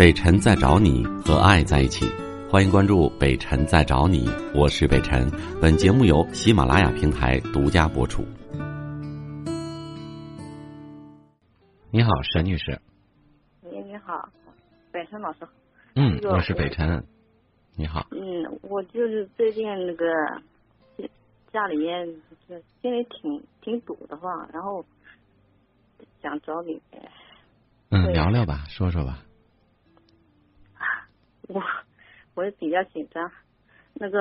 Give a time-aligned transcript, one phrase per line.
[0.00, 2.06] 北辰在找你和爱在一起，
[2.50, 5.30] 欢迎关注北辰在找你，我是北辰。
[5.60, 8.24] 本节目由喜马拉雅平台独家播出。
[11.90, 12.80] 你好，沈女士。
[13.60, 14.30] 喂，你好，
[14.90, 15.40] 北辰老师。
[15.96, 17.04] 嗯，我是北辰。
[17.76, 18.06] 你好。
[18.12, 20.06] 嗯，我就是最近那个
[21.52, 22.06] 家里面
[22.48, 24.82] 就是心里挺挺堵的慌，然后
[26.22, 26.80] 想找你。
[27.90, 29.18] 嗯，聊聊吧，说说吧。
[31.52, 31.60] 我
[32.34, 33.28] 我也比较紧张，
[33.94, 34.18] 那个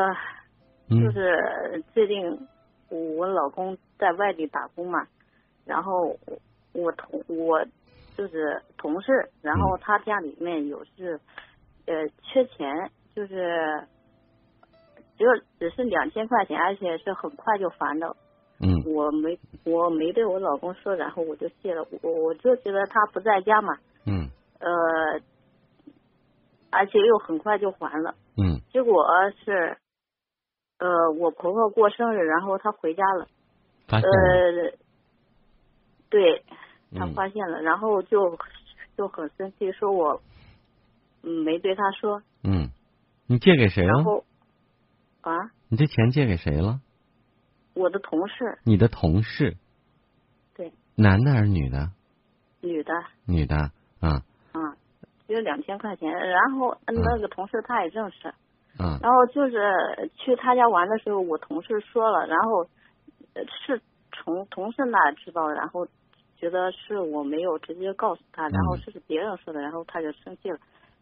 [0.90, 2.48] 就是最近
[2.90, 5.06] 我老公在外地打工嘛，
[5.64, 6.18] 然后
[6.74, 7.64] 我同我
[8.18, 11.20] 就是同事，然后他家里面有是
[11.86, 13.88] 呃缺钱，就是
[15.16, 18.16] 只有只是两千块钱，而且是很快就还的。
[18.60, 18.82] 嗯。
[18.92, 23.78] 我没我没对我老公说，然后我就谢了，我我就觉得他不在家嘛。
[24.08, 24.28] 嗯。
[24.60, 25.22] 呃。
[26.72, 29.04] 而且又很快就还了，嗯，结果
[29.44, 29.78] 是，
[30.78, 33.28] 呃，我婆婆过生日，然后她回家了，
[33.88, 34.74] 发现呃，
[36.10, 36.44] 对，
[36.96, 38.38] 她发现了，然后就
[38.98, 40.22] 就很生气，说我
[41.22, 42.70] 没对她说，嗯，
[43.28, 43.94] 你借给谁了？
[43.94, 44.24] 然后
[45.22, 46.82] 啊，你这钱借给谁了？
[47.74, 48.60] 我的同事。
[48.64, 49.58] 你的同事？
[50.56, 50.74] 对。
[50.96, 51.92] 男的还是女的？
[52.62, 52.94] 女的。
[53.26, 54.24] 女的，啊。
[55.34, 58.28] 有两千块钱，然后那个同事他也认识，
[58.80, 62.66] 嗯，然后就是去他家玩的时候，我同事说了，然后
[63.66, 65.88] 是从同事那知道，然后
[66.38, 70.58] 觉得是我没有直接告诉他，然后是别人说的，然后他就生气了，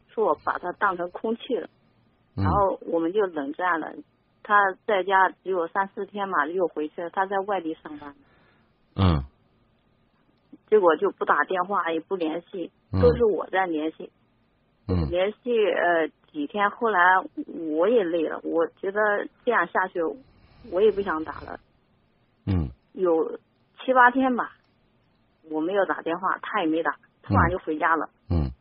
[0.07, 1.69] 说我把他当成空气了，
[2.35, 3.93] 然后我们就冷战了。
[4.43, 4.55] 他
[4.85, 8.15] 在家只有三四天嘛，又回去了，他在外地上班，
[8.95, 9.23] 嗯，
[10.69, 14.09] 结果就不打电话也不联系，都是我在联系。
[14.87, 16.99] 嗯，连续呃几天，后来
[17.75, 20.01] 我也累了，我觉得这样下去，
[20.71, 21.59] 我也不想打了。
[22.45, 23.37] 嗯，有
[23.83, 24.53] 七八天吧，
[25.49, 28.09] 我没有打电话，他也没打，突然就回家了。
[28.29, 28.51] 嗯，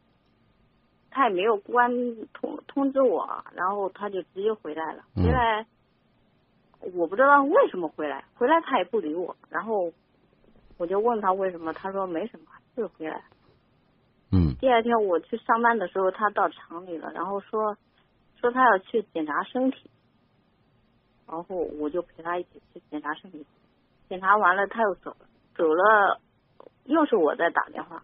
[1.10, 1.90] 他也没有关
[2.32, 5.04] 通通知我，然后他就直接回来了。
[5.14, 5.64] 回来，
[6.94, 9.92] 我不知道为什么回来，回来他也不理我，然后
[10.76, 12.46] 我就问他为什么，他说没什么，
[12.76, 13.22] 就是回来。
[14.32, 17.76] 嗯，第二天我去上班的时候，他到厂里了，然后说
[18.40, 19.88] 说他要去检查身体，
[21.28, 23.46] 然后我就陪他一起去检查身体，
[24.08, 25.16] 检查完了他又走了，
[25.54, 26.20] 走了
[26.84, 28.02] 又是我在打电话，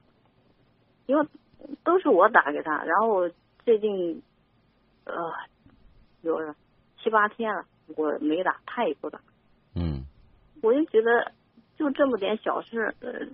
[1.06, 1.26] 因为
[1.82, 3.28] 都是我打给他，然后
[3.64, 4.22] 最近
[5.04, 5.14] 呃
[6.22, 6.54] 有
[7.02, 7.64] 七八天了
[7.96, 9.20] 我没打，他也不打，
[9.74, 10.04] 嗯，
[10.62, 11.32] 我就觉得
[11.76, 13.26] 就这么点小事，呃，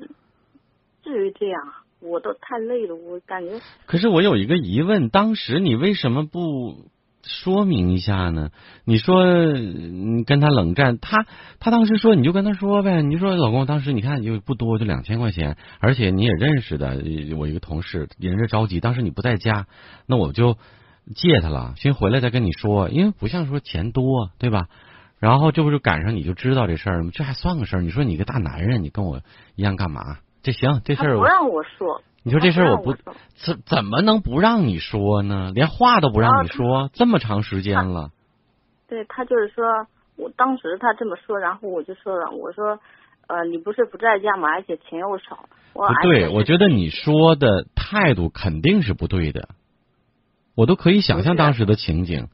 [1.03, 1.75] 至于这样？
[2.01, 3.61] 我都太累了，我感觉。
[3.87, 6.91] 可是我有一个疑问，当时你为什么不
[7.23, 8.51] 说明一下呢？
[8.85, 11.27] 你说你跟他冷战，他
[11.59, 17.03] 他当时说你就跟他说呗，你说老公，当时你看就不多，就两千块钱，而且你也认识的，
[17.37, 19.67] 我一个同事，人家着急，当时你不在家，
[20.07, 20.57] 那我就
[21.15, 24.69] 借他了，先回来再跟你说，因为不像说钱多，对吧？
[25.19, 27.11] 然后这不是赶上你就知道这事儿吗？
[27.13, 27.83] 这还算个事儿？
[27.83, 29.21] 你说你个大男人，你跟我
[29.57, 30.19] 一样干嘛？
[30.43, 32.03] 这行，这事儿不让我说。
[32.22, 32.94] 你说这事儿我不
[33.37, 35.53] 怎怎么能不让你说呢？
[35.54, 38.10] 连话都不让你说，这么长时间了。
[38.88, 39.65] 对他就是说，
[40.16, 42.78] 我当时他这么说，然后我就说了，我说，
[43.28, 44.49] 呃，你不是不在家吗？
[44.49, 45.49] 而且钱又少。
[45.72, 49.49] 不对，我觉得你说的态度肯定是不对的。
[50.55, 52.28] 我都可以想象当时的情景。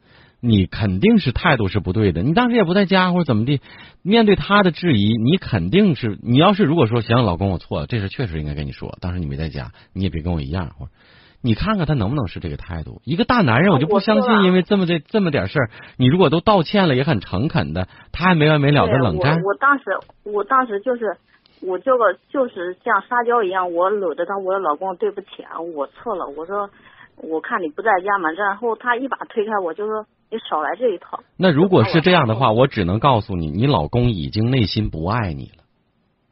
[0.47, 3.63] 你肯定是态度是不对的，你当时也不在家或者怎么地，
[4.03, 10.93] 面对他的质疑，你肯定是你要是如果说行，老公我错了，这事确实应该跟你说，当时你没在家，你也别跟我一样，或者
[11.41, 13.01] 你看看他能不能是这个态度。
[13.05, 19.41] 一个大男人，我就不相信，因为这么这这么点事儿，你如果都道歉了，也很诚恳的，他还没完没了的冷战。
[19.43, 19.85] 我当时
[20.25, 21.17] 我当时就是
[21.63, 26.69] 我这个就是像撒娇一样，我搂着他，我说老公对不起啊，我错了，我说
[27.17, 30.05] 我看你不在家嘛，然后他一把推开我，就说。
[30.31, 31.23] 你少来这一套。
[31.37, 35.65] 那如果是这样的话，我只能告诉你，你老公已经内心不爱你了，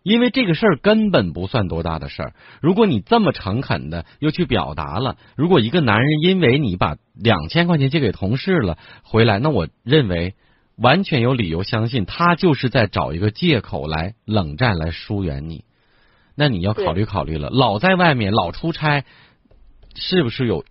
[0.02, 2.34] 因为这个事儿根本不算多大的事儿。
[2.60, 10.34] 如果你这么诚恳的又去表达了，如果一个男人因为你把两千块钱借给同事了回来，那我认为
[10.76, 15.64] 完全有理由相信他就是在找一个借口来冷战来疏远你。
[16.34, 19.04] 那你要考虑考虑了，老在外面老出差，
[19.94, 20.64] 是不是有？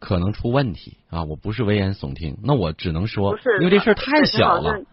[0.00, 1.24] 可能出问题啊！
[1.24, 4.84] 我不是危言耸听，那我只能说，因为这事儿太小了。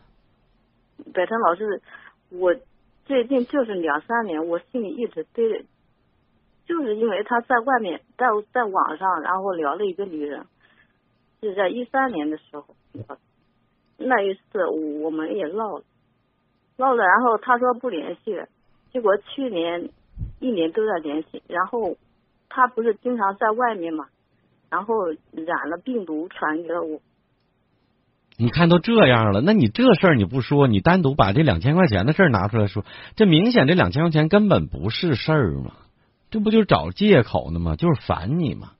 [1.13, 1.81] 北辰老师，
[2.29, 2.55] 我
[3.05, 5.65] 最近就是两三年，我心里一直对，就是
[6.65, 10.45] 就是因为他在外面在在网上，然后聊了一个女人，
[11.41, 12.65] 是在一三年的时候，
[13.97, 14.65] 那一次
[15.03, 15.83] 我们也闹了，
[16.77, 18.47] 闹了，然后他说不联系了，
[18.91, 19.89] 结果去年
[20.39, 21.95] 一年都在联系，然后
[22.49, 24.07] 他不是经常在外面嘛，
[24.69, 26.99] 然后染了病毒传给了我。
[28.37, 32.83] 你看都这样了，那你这事儿你不说，你单独把这两千块钱的事儿拿出来说，
[33.15, 35.71] 这明显这两千块钱根本不是事儿嘛，
[36.31, 37.77] 这不就是找借口呢吗？
[37.77, 38.71] 就是烦你嘛，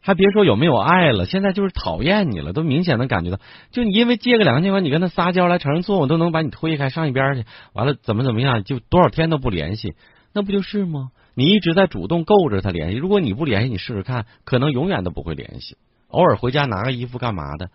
[0.00, 3.40] 还别说有没有爱了，现在就是讨厌你了，都明显能感觉到，
[3.72, 9.94] 就你因为借个两千块钱，你跟他撒娇来承认错误，都能把你推开上一边去，完了怎么怎么样，就多少天都不联系，
[10.32, 11.10] 那不就是吗？
[11.34, 15.76] 你一直在主动够着他联系，如果你不联系，你试试看，可能永远都不会联系，
[16.08, 17.70] 偶尔回家拿个衣服干嘛的。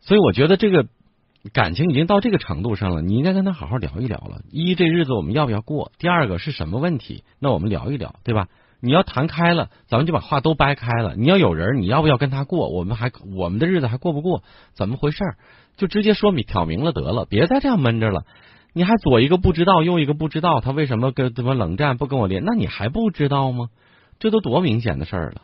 [0.00, 0.86] 所以我觉得这个
[1.52, 4.40] 感情已经到这个程度上了，你应该跟他好好聊一聊了。
[4.50, 5.92] 一，这日子我们要不要过？
[5.98, 7.24] 第二个是什么问题？
[7.38, 8.48] 那我们聊一聊，对吧？
[8.82, 11.14] 你要谈开了，咱们就把话都掰开了。
[11.14, 12.70] 你要有人，你要不要跟他过？
[12.70, 14.42] 我们还我们的日子还过不过？
[14.72, 15.18] 怎么回事？
[15.76, 18.24] 就直接说明挑明了得了，别再这样闷着了。
[18.72, 22.44] 你还左一个不知道，右一个不知道，他为什么跟怎么冷战不跟我连？
[22.44, 23.68] 那你还不知道吗？
[24.18, 25.42] 这都多明显的事儿了。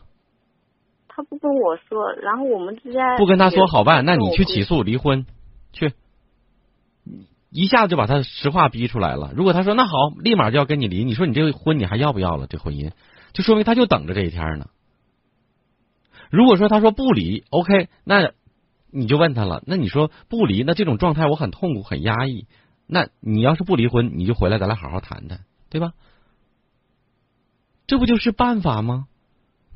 [1.08, 5.24] 他不跟我说，然后我们之间不跟他说好办，那你去起诉离婚，
[5.72, 5.94] 去，
[7.50, 9.32] 一下子就把他实话逼出来了。
[9.34, 12.46] 如果他说那好，立马就要跟你离，你说你这个婚你还要不要了？
[12.46, 12.90] 这婚姻
[13.32, 14.66] 就说明他就等着这一天呢。
[16.30, 18.32] 如果说他说不离，OK，那
[18.92, 19.62] 你就问他了。
[19.66, 22.46] 那你说不离，那这种状态我很痛苦，很压抑。
[22.86, 25.40] 那你要是不离婚，你就回来，咱俩好好谈谈，
[25.70, 25.92] 对吧？
[27.86, 29.06] 这不就是办法吗？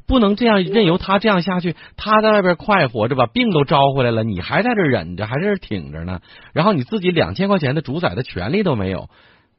[0.07, 6.21] 不能这样任由他这样下去，他在外边快活着，把病都招回来了，你还在这忍着，还在这挺着呢。
[6.53, 9.09] 然后你自己两千块钱的主宰的权利都没有，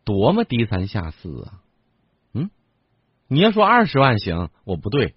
[0.04, 1.64] 多么低三下四啊！
[2.34, 2.50] 嗯，
[3.30, 5.16] 你要说二十万行，我不对，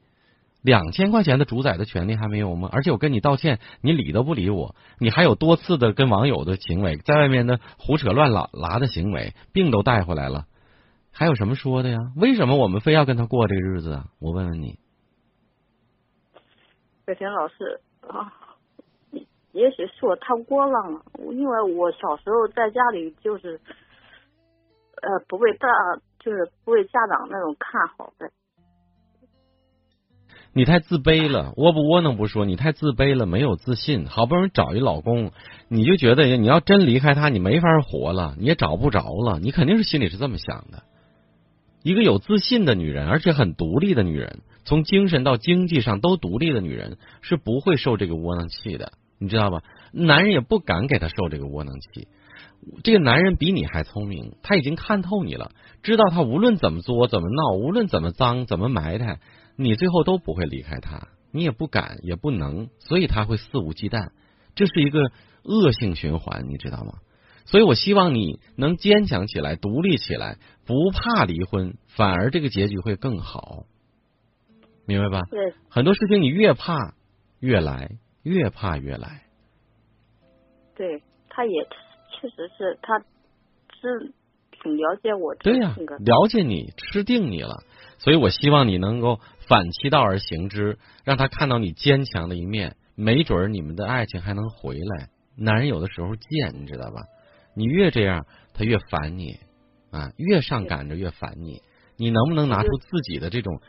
[0.64, 2.70] 两千块钱的主宰的权利还没有吗？
[2.72, 10.46] 而且我跟你道歉，你理都不理我，你还有多次的跟网友的行为，在外面的胡扯乱拉拉的行为，病都带回来了，
[11.12, 11.98] 还有什么说的呀？
[12.16, 14.06] 为什么我们非要跟他过这个日子啊？
[14.20, 14.78] 我问问你。
[17.04, 18.32] 北田老师啊，
[19.52, 21.02] 也许是我太窝囊了，
[21.34, 23.60] 因为我小时候在家里就是，
[25.02, 25.68] 呃，不被大，
[26.20, 28.30] 就是不被家长那种看好的。
[30.54, 34.06] 你太自卑了，窝不窝囊不说，你太自卑了，没有自信。
[34.06, 35.32] 好不容易找一老公，
[35.68, 40.84] 你就觉得你要真离开他，你没法活了，你也找不着了，你肯定是心里是这么想的。
[41.82, 49.62] 一个有自信的女人，而且很独立的女人，从精神到经济上都独立的女人，是不会受这个窝囊气的，你知道吧？
[49.92, 52.06] 男人也不敢给她受这个窝囊气。
[52.82, 55.50] 这个男人比你还聪明，他已经看透你了，
[55.82, 59.18] 知道他无论怎么作、怎么闹，无论怎么脏、怎么埋汰，
[59.56, 64.10] 你最后都不会离开他，你也不敢，也不能，所以他会肆无忌惮。
[64.54, 65.00] 这是一个
[65.42, 66.94] 恶性循环，你知道吗？
[67.46, 73.66] 所以我希望你能坚强起来，独立起来，不怕离婚，反而这个结局会更好，
[74.86, 75.20] 明白吧？
[75.30, 76.94] 对，很多事情你越怕
[77.40, 77.90] 越来，
[78.22, 79.24] 越怕越来。
[80.74, 81.52] 对，他也
[82.18, 84.12] 确实是，他是
[84.62, 85.34] 挺了解我。
[85.36, 87.62] 对呀，了解你，吃定你了。
[88.04, 89.18] 所以我希望你能够
[89.48, 95.08] 反其道而行之，让他看到你坚强的一面，没准儿你们的爱情还能回来。
[95.38, 97.00] 男人有的时候贱，你知道吧？
[97.56, 99.38] 你越这样，他越烦你
[99.90, 100.10] 啊！
[100.18, 101.62] 越上赶着越烦你。
[101.96, 103.60] 你能不能拿出自己的这种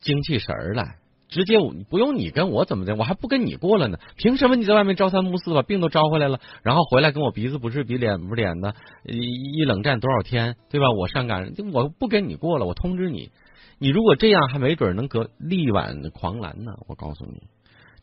[0.00, 0.96] 精气神儿来？
[1.28, 1.58] 直接
[1.90, 3.98] 不用你跟我怎么的，我还不跟你过了呢？
[4.16, 10.86] 凭什么你在外面朝三暮四把病都招回来了，然后回来跟我鼻子不是鼻脸不是脸的，一冷战多少天，对吧？
[10.90, 13.30] 我上赶我不跟你过了，我通知你。
[13.78, 16.72] 你如果这样，还没准能隔力挽狂澜呢。
[16.86, 17.42] 我告诉你，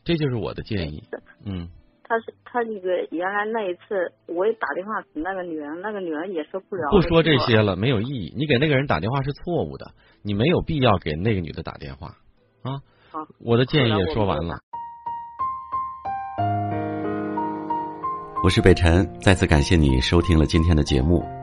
[0.03, 1.03] 这就是我的建议。
[1.45, 1.69] 嗯。
[2.07, 6.88] 他是他那个原来那一次，我也打电话给那个女人，那个女人也说不了。
[6.91, 8.31] 不说这些了，没有意义。
[8.38, 9.91] 你给那个人打电话是错误的，
[10.22, 12.10] 你没有必要给那个女的打电话
[12.62, 12.77] 啊。
[13.10, 14.60] 好，我的建议也说完了。
[18.43, 21.24] 我是北辰，再次感谢你收听了今天的节目，